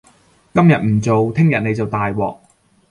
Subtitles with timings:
[0.51, 2.35] 今日唔做，聽日你就大鑊